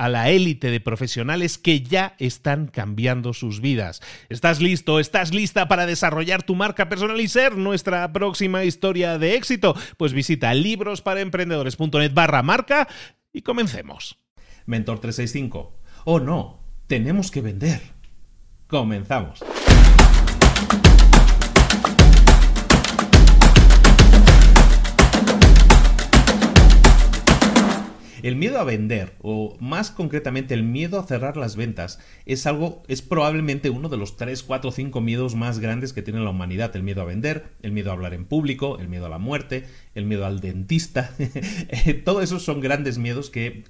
[0.00, 4.00] a la élite de profesionales que ya están cambiando sus vidas.
[4.30, 4.98] ¿Estás listo?
[4.98, 9.76] ¿Estás lista para desarrollar tu marca personal y ser nuestra próxima historia de éxito?
[9.98, 12.88] Pues visita librosparaemprendedores.net barra marca
[13.30, 14.16] y comencemos.
[14.64, 15.78] Mentor 365.
[16.06, 17.82] Oh no, tenemos que vender.
[18.68, 19.44] Comenzamos.
[28.22, 32.82] El miedo a vender, o más concretamente el miedo a cerrar las ventas, es algo,
[32.88, 36.74] es probablemente uno de los 3, 4, 5 miedos más grandes que tiene la humanidad.
[36.76, 39.64] El miedo a vender, el miedo a hablar en público, el miedo a la muerte,
[39.94, 41.14] el miedo al dentista.
[42.04, 43.64] Todo esos son grandes miedos que,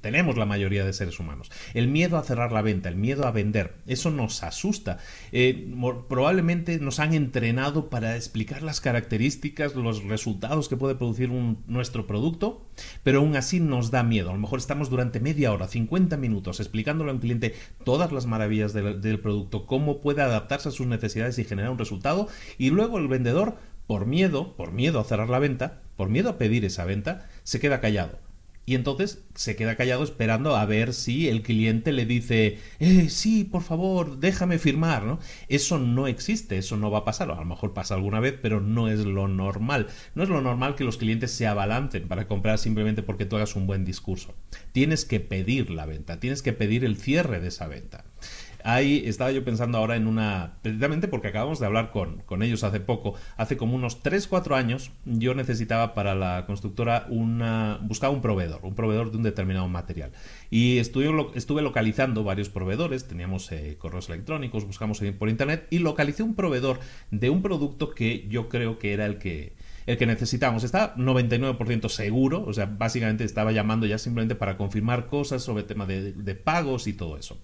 [0.00, 1.50] tenemos la mayoría de seres humanos.
[1.74, 4.98] El miedo a cerrar la venta, el miedo a vender, eso nos asusta.
[5.32, 5.72] Eh,
[6.08, 12.66] probablemente nos han entrenado para explicar las características, los resultados que puede producir nuestro producto,
[13.02, 14.30] pero aún así nos da miedo.
[14.30, 17.54] A lo mejor estamos durante media hora, 50 minutos, explicándole a un cliente
[17.84, 21.78] todas las maravillas del, del producto, cómo puede adaptarse a sus necesidades y generar un
[21.78, 22.28] resultado,
[22.58, 23.56] y luego el vendedor,
[23.86, 27.60] por miedo, por miedo a cerrar la venta, por miedo a pedir esa venta, se
[27.60, 28.18] queda callado
[28.64, 33.42] y entonces se queda callado esperando a ver si el cliente le dice, eh, sí,
[33.42, 35.18] por favor, déjame firmar, ¿no?
[35.48, 38.60] Eso no existe, eso no va a pasar, a lo mejor pasa alguna vez, pero
[38.60, 39.88] no es lo normal.
[40.14, 43.56] No es lo normal que los clientes se abalancen para comprar simplemente porque tú hagas
[43.56, 44.34] un buen discurso.
[44.70, 48.04] Tienes que pedir la venta, tienes que pedir el cierre de esa venta.
[48.64, 52.64] Ahí estaba yo pensando ahora en una, precisamente porque acabamos de hablar con, con ellos
[52.64, 58.22] hace poco, hace como unos 3-4 años yo necesitaba para la constructora una, buscaba un
[58.22, 60.12] proveedor, un proveedor de un determinado material.
[60.50, 66.22] Y estuve, estuve localizando varios proveedores, teníamos eh, correos electrónicos, buscamos por internet y localicé
[66.22, 66.78] un proveedor
[67.10, 69.54] de un producto que yo creo que era el que,
[69.86, 70.64] el que necesitábamos.
[70.64, 75.86] Está 99% seguro, o sea, básicamente estaba llamando ya simplemente para confirmar cosas sobre tema
[75.86, 77.38] de, de pagos y todo eso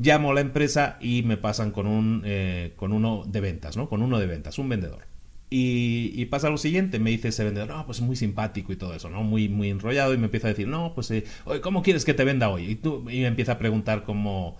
[0.00, 3.88] llamo a la empresa y me pasan con, un, eh, con uno de ventas, ¿no?
[3.88, 5.04] Con uno de ventas, un vendedor.
[5.52, 9.10] Y, pasa lo siguiente, me dice ese vendedor, no, pues muy simpático y todo eso,
[9.10, 9.24] ¿no?
[9.24, 11.24] Muy, muy enrollado y me empieza a decir, no, pues, eh,
[11.60, 12.70] ¿cómo quieres que te venda hoy?
[12.70, 14.56] Y, tú, y me empieza a preguntar cómo,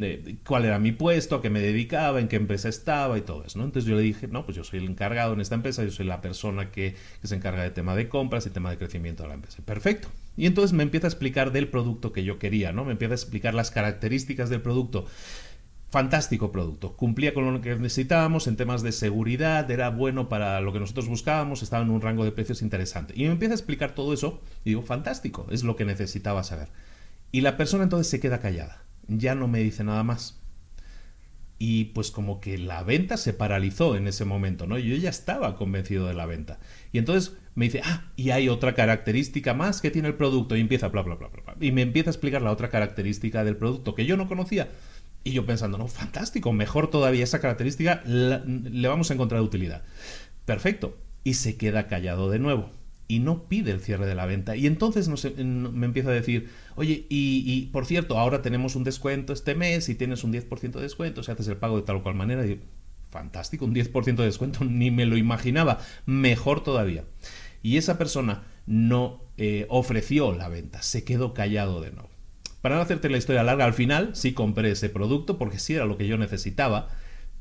[0.00, 3.44] de, cuál era mi puesto, a qué me dedicaba, en qué empresa estaba y todo
[3.44, 3.64] eso, ¿no?
[3.64, 6.06] Entonces yo le dije, no, pues yo soy el encargado en esta empresa, yo soy
[6.06, 9.34] la persona que, se encarga de tema de compras y tema de crecimiento de la
[9.34, 9.62] empresa.
[9.64, 10.08] Perfecto.
[10.36, 12.84] Y entonces me empieza a explicar del producto que yo quería, ¿no?
[12.84, 15.06] Me empieza a explicar las características del producto.
[15.90, 20.72] Fantástico producto, cumplía con lo que necesitábamos en temas de seguridad, era bueno para lo
[20.72, 23.12] que nosotros buscábamos, estaba en un rango de precios interesante.
[23.16, 26.68] Y me empieza a explicar todo eso y digo, fantástico, es lo que necesitaba saber.
[27.32, 30.40] Y la persona entonces se queda callada ya no me dice nada más.
[31.58, 34.78] Y pues como que la venta se paralizó en ese momento, ¿no?
[34.78, 36.58] Yo ya estaba convencido de la venta.
[36.90, 40.56] Y entonces me dice, ah, y hay otra característica más que tiene el producto.
[40.56, 41.56] Y empieza, bla, bla, bla, bla.
[41.60, 44.70] Y me empieza a explicar la otra característica del producto que yo no conocía.
[45.22, 49.82] Y yo pensando, no, fantástico, mejor todavía esa característica le vamos a encontrar utilidad.
[50.46, 50.96] Perfecto.
[51.24, 52.70] Y se queda callado de nuevo
[53.10, 54.54] y no pide el cierre de la venta.
[54.54, 59.56] Y entonces me empieza a decir, oye, y, por cierto, ahora tenemos un descuento este
[59.56, 62.14] mes y tienes un 10% de descuento si haces el pago de tal o cual
[62.14, 62.46] manera.
[62.46, 62.60] Y
[63.10, 67.04] fantástico, un 10% de descuento, ni me lo imaginaba, mejor todavía.
[67.64, 72.10] Y esa persona no eh, ofreció la venta, se quedó callado de nuevo.
[72.62, 75.84] Para no hacerte la historia larga, al final sí compré ese producto porque sí era
[75.84, 76.90] lo que yo necesitaba,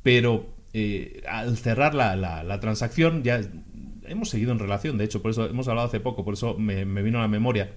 [0.02, 3.42] pero eh, al cerrar la, transacción ya
[4.10, 6.84] hemos seguido en relación, de hecho, por eso hemos hablado hace poco, por eso me,
[6.86, 7.72] vino a la memoria.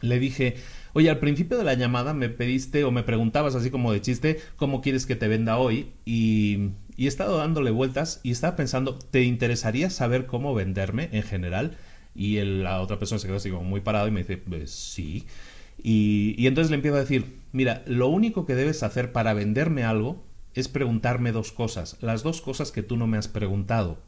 [0.00, 0.56] Le dije,
[0.94, 4.40] oye, al principio de la llamada me pediste o me preguntabas así como de chiste,
[4.56, 5.90] ¿cómo quieres que te venda hoy?
[6.04, 11.78] Y, he estado dándole vueltas y estaba pensando, ¿te interesaría saber cómo venderme en general?
[12.14, 15.24] Y la otra persona se quedó así como muy parado y me dice, pues sí.
[15.82, 20.22] Y, entonces le empiezo a decir, mira, lo único que debes hacer para venderme algo
[20.54, 23.98] es preguntarme dos cosas, las dos cosas que tú no me has preguntado.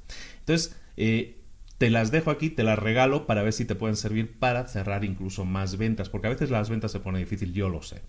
[0.41, 1.42] Entonces, eh,
[1.83, 5.03] te las dejo aquí, te las regalo para ver si te pueden servir para cerrar
[5.03, 8.03] incluso más ventas, porque a veces las ventas se pone difícil, yo lo sé.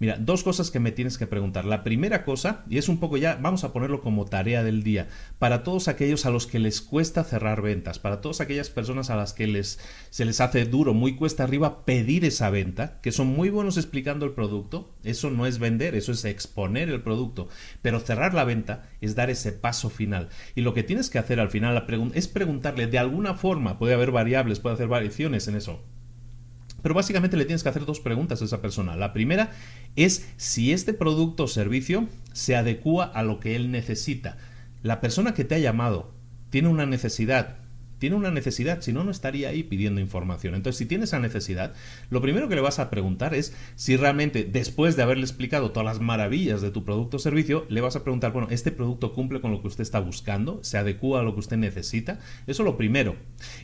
[0.00, 1.66] Mira, dos cosas que me tienes que preguntar.
[1.66, 5.08] La primera cosa, y es un poco ya, vamos a ponerlo como tarea del día,
[5.38, 9.16] para todos aquellos a los que les cuesta cerrar ventas, para todas aquellas personas a
[9.16, 13.26] las que les, se les hace duro, muy cuesta arriba pedir esa venta, que son
[13.26, 17.48] muy buenos explicando el producto, eso no es vender, eso es exponer el producto,
[17.82, 20.30] pero cerrar la venta es dar ese paso final.
[20.54, 23.92] Y lo que tienes que hacer al final la es preguntarle de alguna forma, puede
[23.92, 25.84] haber variables, puede hacer variaciones en eso,
[26.82, 28.96] pero básicamente le tienes que hacer dos preguntas a esa persona.
[28.96, 29.52] La primera
[29.96, 34.38] es si este producto o servicio se adecua a lo que él necesita.
[34.82, 36.14] La persona que te ha llamado
[36.50, 37.58] tiene una necesidad,
[38.00, 40.54] tiene una necesidad, si no, no estaría ahí pidiendo información.
[40.54, 41.74] Entonces, si tiene esa necesidad,
[42.08, 45.84] lo primero que le vas a preguntar es si realmente, después de haberle explicado todas
[45.84, 49.42] las maravillas de tu producto o servicio, le vas a preguntar, bueno, ¿este producto cumple
[49.42, 50.60] con lo que usted está buscando?
[50.64, 52.20] ¿Se adecua a lo que usted necesita?
[52.46, 53.16] Eso es lo primero.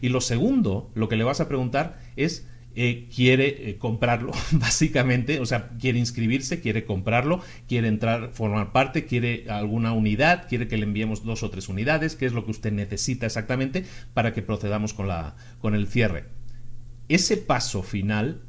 [0.02, 2.46] Y lo segundo, lo que le vas a preguntar es
[2.78, 9.06] eh, quiere eh, comprarlo, básicamente, o sea, quiere inscribirse, quiere comprarlo, quiere entrar, formar parte,
[9.06, 12.50] quiere alguna unidad, quiere que le enviemos dos o tres unidades, qué es lo que
[12.50, 16.26] usted necesita exactamente para que procedamos con, la, con el cierre.
[17.08, 18.42] Ese paso final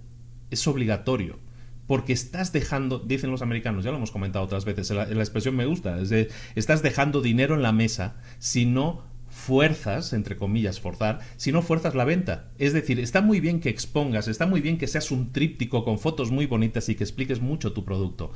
[0.51, 1.39] es obligatorio
[1.87, 5.55] porque estás dejando, dicen los americanos, ya lo hemos comentado otras veces, la, la expresión
[5.55, 9.05] me gusta, es de, estás dejando dinero en la mesa si no
[9.37, 12.49] fuerzas, entre comillas, forzar, si no fuerzas la venta.
[12.57, 15.99] Es decir, está muy bien que expongas, está muy bien que seas un tríptico con
[15.99, 18.31] fotos muy bonitas y que expliques mucho tu producto.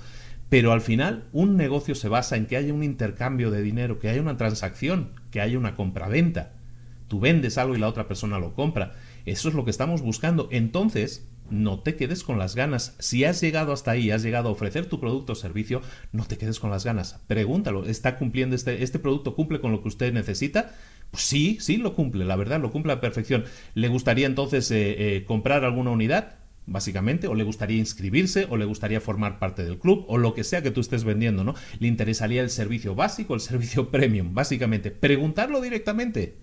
[0.48, 4.10] Pero al final, un negocio se basa en que haya un intercambio de dinero, que
[4.10, 6.54] haya una transacción, que haya una compra-venta.
[7.08, 8.94] Tú vendes algo y la otra persona lo compra.
[9.26, 10.48] Eso es lo que estamos buscando.
[10.52, 12.96] Entonces, no te quedes con las ganas.
[13.00, 15.82] Si has llegado hasta ahí, has llegado a ofrecer tu producto o servicio,
[16.12, 17.20] no te quedes con las ganas.
[17.28, 20.74] Pregúntalo, ¿está cumpliendo este, este producto cumple con lo que usted necesita?
[21.14, 23.44] Sí, sí lo cumple, la verdad, lo cumple a perfección.
[23.74, 26.38] ¿Le gustaría entonces eh, eh, comprar alguna unidad?
[26.68, 30.44] básicamente, o le gustaría inscribirse, o le gustaría formar parte del club, o lo que
[30.44, 31.56] sea que tú estés vendiendo, ¿no?
[31.80, 34.92] Le interesaría el servicio básico, el servicio premium, básicamente.
[34.92, 36.38] Preguntarlo directamente.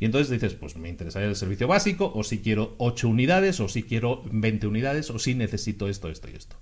[0.00, 3.68] Y entonces dices, pues me interesaría el servicio básico, o si quiero 8 unidades, o
[3.68, 6.56] si quiero 20 unidades, o si necesito esto, esto y esto.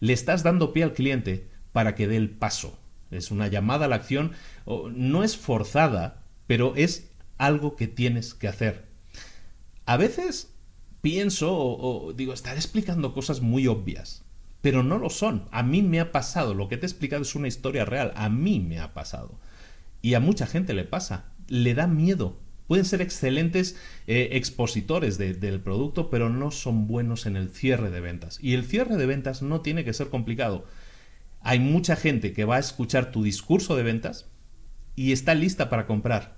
[0.00, 2.78] Le estás dando pie al cliente para que dé el paso.
[3.10, 4.32] Es una llamada a la acción,
[4.94, 8.88] no es forzada, pero es algo que tienes que hacer.
[9.86, 10.52] A veces
[11.02, 14.24] pienso o, digo, estar explicando cosas muy obvias,
[14.60, 15.44] pero no lo son.
[15.52, 18.28] A mí me ha pasado, lo que te he explicado es una historia real, a
[18.28, 19.38] mí me ha pasado.
[20.02, 22.40] Y a mucha gente le pasa, le da miedo.
[22.66, 23.76] Pueden ser excelentes
[24.06, 28.38] eh, expositores del producto, pero no son buenos en el cierre de ventas.
[28.42, 30.66] Y el cierre de ventas no tiene que ser complicado.
[31.40, 34.30] Hay mucha gente que va a escuchar tu discurso de ventas
[34.96, 36.37] y está lista para comprar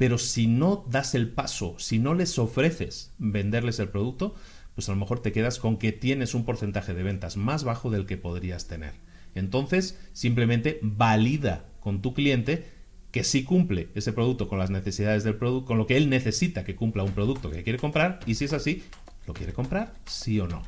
[0.00, 4.34] pero si no das el paso, si no les ofreces venderles el producto,
[4.74, 7.90] pues a lo mejor te quedas con que tienes un porcentaje de ventas más bajo
[7.90, 8.94] del que podrías tener.
[9.34, 12.64] Entonces, simplemente valida con tu cliente
[13.10, 16.64] que sí cumple ese producto con las necesidades del producto, con lo que él necesita
[16.64, 18.82] que cumpla un producto que quiere comprar, y si es así,
[19.26, 19.92] ¿lo quiere comprar?
[20.06, 20.62] Sí o no.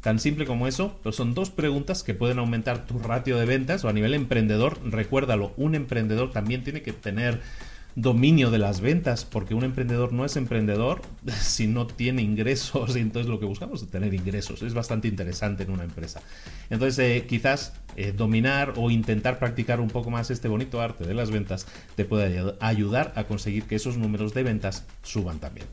[0.00, 3.84] Tan simple como eso, pero son dos preguntas que pueden aumentar tu ratio de ventas
[3.84, 4.80] o a nivel emprendedor.
[4.84, 7.40] Recuérdalo, un emprendedor también tiene que tener
[7.94, 11.02] dominio de las ventas, porque un emprendedor no es emprendedor
[11.40, 14.62] si no tiene ingresos, y entonces lo que buscamos es tener ingresos.
[14.62, 16.20] Es bastante interesante en una empresa.
[16.70, 21.14] Entonces, eh, quizás eh, dominar o intentar practicar un poco más este bonito arte de
[21.14, 25.66] las ventas te puede ayudar a conseguir que esos números de ventas suban también.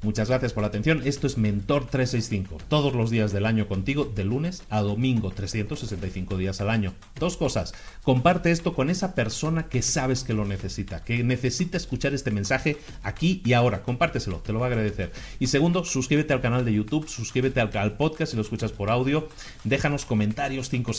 [0.00, 1.02] Muchas gracias por la atención.
[1.04, 2.58] Esto es Mentor 365.
[2.68, 6.94] Todos los días del año contigo, de lunes a domingo, 365 días al año.
[7.18, 7.74] Dos cosas.
[8.04, 12.76] Comparte esto con esa persona que sabes que lo necesita, que necesita escuchar este mensaje
[13.02, 13.82] aquí y ahora.
[13.82, 15.10] Compárteselo, te lo va a agradecer.
[15.40, 19.28] Y segundo, suscríbete al canal de YouTube, suscríbete al, podcast si lo escuchas por audio.
[19.64, 20.92] Déjanos comentarios, 5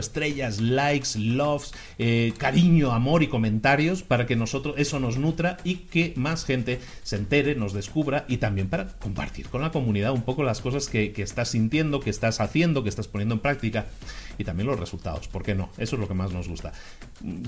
[0.00, 5.76] estrellas, likes, loves, eh, cariño, amor y comentarios para que nosotros eso nos nutra y
[5.76, 10.22] que más gente se entere, nos descubra y también para compartir con la comunidad un
[10.22, 13.86] poco las cosas que, que estás sintiendo, que estás haciendo, que estás poniendo en práctica
[14.38, 15.28] y también los resultados.
[15.28, 15.70] ¿Por qué no?
[15.78, 16.72] Eso es lo que más nos gusta.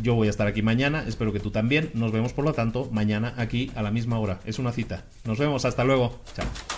[0.03, 1.91] Yo voy a estar aquí mañana, espero que tú también.
[1.95, 4.41] Nos vemos por lo tanto mañana aquí a la misma hora.
[4.45, 5.05] Es una cita.
[5.25, 6.21] Nos vemos, hasta luego.
[6.35, 6.78] Chao.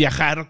[0.01, 0.49] viajar